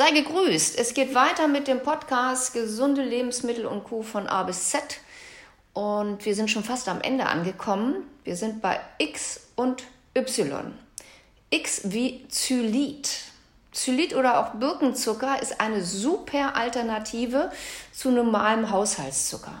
[0.00, 0.78] Sei gegrüßt.
[0.78, 4.82] Es geht weiter mit dem Podcast Gesunde Lebensmittel und Kuh von A bis Z.
[5.74, 7.96] Und wir sind schon fast am Ende angekommen.
[8.24, 9.82] Wir sind bei X und
[10.16, 10.72] Y.
[11.50, 13.10] X wie Zylit.
[13.72, 17.52] Zylit oder auch Birkenzucker ist eine super Alternative
[17.92, 19.60] zu normalem Haushaltszucker.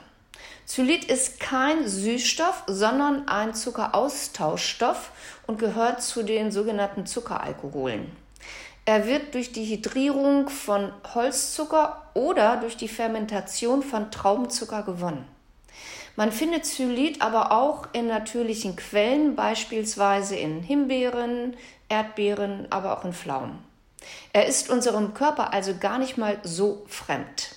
[0.64, 5.10] Zylit ist kein Süßstoff, sondern ein Zuckeraustauschstoff
[5.46, 8.10] und gehört zu den sogenannten Zuckeralkoholen.
[8.90, 15.28] Er wird durch die Hydrierung von Holzzucker oder durch die Fermentation von Traubenzucker gewonnen.
[16.16, 21.56] Man findet Zylit aber auch in natürlichen Quellen, beispielsweise in Himbeeren,
[21.88, 23.60] Erdbeeren, aber auch in Pflaumen.
[24.32, 27.54] Er ist unserem Körper also gar nicht mal so fremd.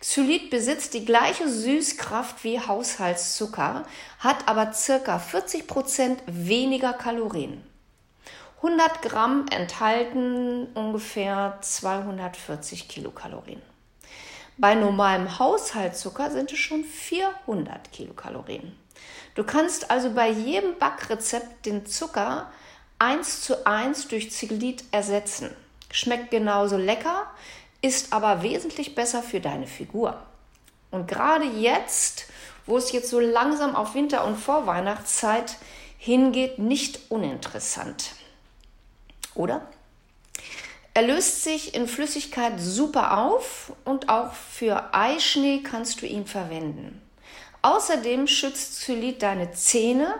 [0.00, 3.84] Xylit besitzt die gleiche Süßkraft wie Haushaltszucker,
[4.18, 7.67] hat aber circa 40 Prozent weniger Kalorien.
[8.60, 13.62] 100 Gramm enthalten ungefähr 240 Kilokalorien.
[14.56, 18.76] Bei normalem Haushaltszucker sind es schon 400 Kilokalorien.
[19.36, 22.50] Du kannst also bei jedem Backrezept den Zucker
[22.98, 25.54] eins zu eins durch Ziglit ersetzen.
[25.92, 27.30] Schmeckt genauso lecker,
[27.80, 30.20] ist aber wesentlich besser für deine Figur.
[30.90, 32.26] Und gerade jetzt,
[32.66, 35.58] wo es jetzt so langsam auf Winter- und Vorweihnachtszeit
[35.96, 38.17] hingeht, nicht uninteressant.
[39.38, 39.62] Oder?
[40.94, 47.00] Er löst sich in Flüssigkeit super auf und auch für Eischnee kannst du ihn verwenden.
[47.62, 50.14] Außerdem schützt Xylit deine Zähne,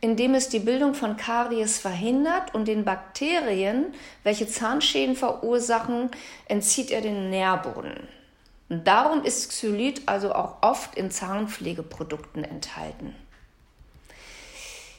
[0.00, 3.92] indem es die Bildung von Karies verhindert und den Bakterien,
[4.22, 6.10] welche Zahnschäden verursachen,
[6.46, 8.08] entzieht er den Nährboden.
[8.70, 13.14] darum ist Xylit also auch oft in Zahnpflegeprodukten enthalten.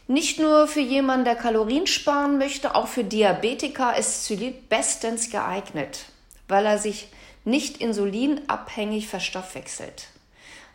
[0.07, 6.05] Nicht nur für jemanden, der Kalorien sparen möchte, auch für Diabetiker ist Zylit bestens geeignet,
[6.47, 7.07] weil er sich
[7.43, 10.07] nicht insulinabhängig verstoffwechselt.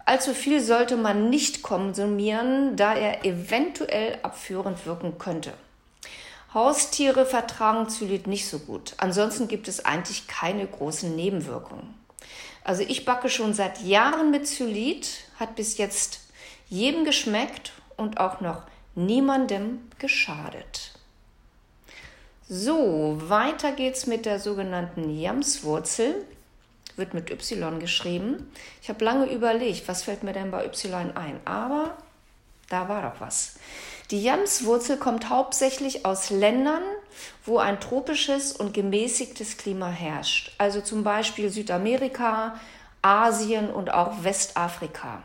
[0.05, 5.53] Allzu viel sollte man nicht konsumieren, da er eventuell abführend wirken könnte.
[6.53, 8.95] Haustiere vertragen Zylit nicht so gut.
[8.97, 11.95] Ansonsten gibt es eigentlich keine großen Nebenwirkungen.
[12.65, 16.21] Also ich backe schon seit Jahren mit Zylit, hat bis jetzt
[16.69, 18.63] jedem geschmeckt und auch noch
[18.95, 20.93] niemandem geschadet.
[22.49, 26.27] So, weiter geht's mit der sogenannten Jamswurzel.
[26.97, 28.51] Wird mit Y geschrieben.
[28.83, 31.41] Ich habe lange überlegt, was fällt mir denn bei Y ein?
[31.45, 31.97] Aber
[32.69, 33.55] da war doch was.
[34.11, 36.83] Die Jamswurzel kommt hauptsächlich aus Ländern,
[37.45, 40.53] wo ein tropisches und gemäßigtes Klima herrscht.
[40.59, 42.59] Also zum Beispiel Südamerika,
[43.03, 45.23] Asien und auch Westafrika.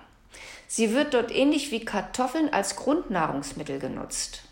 [0.68, 4.44] Sie wird dort ähnlich wie Kartoffeln als Grundnahrungsmittel genutzt.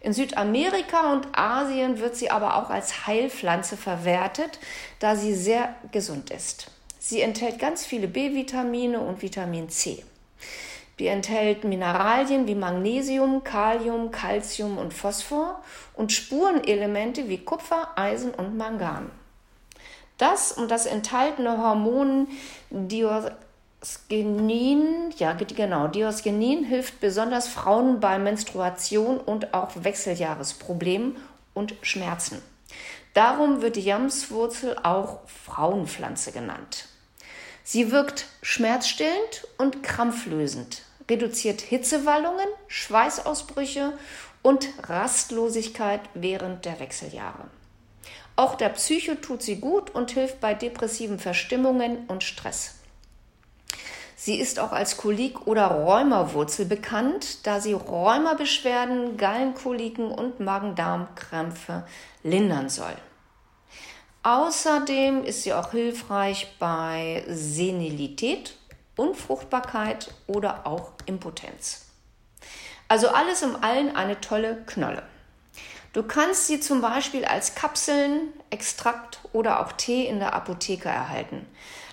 [0.00, 4.58] In Südamerika und Asien wird sie aber auch als Heilpflanze verwertet,
[4.98, 6.70] da sie sehr gesund ist.
[6.98, 10.04] Sie enthält ganz viele B-Vitamine und Vitamin C.
[10.98, 15.60] Sie enthält Mineralien wie Magnesium, Kalium, Calcium und Phosphor
[15.94, 19.10] und Spurenelemente wie Kupfer, Eisen und Mangan.
[20.18, 22.28] Das und das enthaltene Hormon
[22.70, 23.32] Dior
[23.84, 31.16] Diosgenin, ja genau, Diosgenin hilft besonders Frauen bei Menstruation und auch Wechseljahresproblemen
[31.52, 32.40] und Schmerzen.
[33.12, 36.86] Darum wird die Jamswurzel auch Frauenpflanze genannt.
[37.62, 40.80] Sie wirkt schmerzstillend und krampflösend,
[41.10, 43.92] reduziert Hitzewallungen, Schweißausbrüche
[44.40, 47.48] und Rastlosigkeit während der Wechseljahre.
[48.34, 52.76] Auch der Psyche tut sie gut und hilft bei depressiven Verstimmungen und Stress.
[54.24, 61.84] Sie ist auch als Kolik- oder Rheumawurzel bekannt, da sie Rheumabeschwerden, Gallenkoliken und Magen-Darm-Krämpfe
[62.22, 62.94] lindern soll.
[64.22, 68.56] Außerdem ist sie auch hilfreich bei Senilität,
[68.96, 71.84] Unfruchtbarkeit oder auch Impotenz.
[72.88, 75.02] Also alles im Allen eine tolle Knolle.
[75.94, 81.46] Du kannst sie zum Beispiel als Kapseln, Extrakt oder auch Tee in der Apotheke erhalten.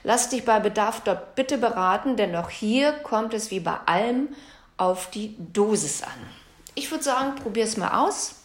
[0.04, 4.30] Lass dich bei Bedarf dort bitte beraten, denn auch hier kommt es wie bei allem
[4.78, 6.10] auf die Dosis an.
[6.74, 8.42] Ich würde sagen, probier es mal aus.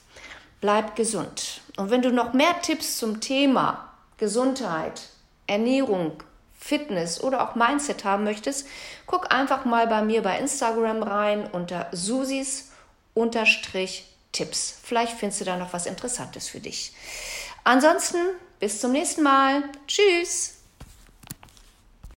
[0.61, 1.63] Bleib gesund.
[1.79, 5.09] Und wenn du noch mehr Tipps zum Thema Gesundheit,
[5.47, 6.23] Ernährung,
[6.59, 8.69] Fitness oder auch Mindset haben möchtest,
[9.07, 12.73] guck einfach mal bei mir bei Instagram rein unter Susis
[14.37, 14.75] Tipps.
[14.83, 16.93] Vielleicht findest du da noch was Interessantes für dich.
[17.65, 18.19] Ansonsten
[18.61, 19.65] bis zum nächsten Mal.
[19.87, 20.56] Tschüss.